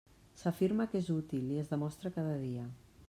S'afirma 0.43 0.87
que 0.93 1.01
és 1.03 1.11
útil, 1.17 1.45
i 1.57 1.61
es 1.65 1.69
demostra 1.75 2.13
cada 2.17 2.33
dia. 2.47 2.65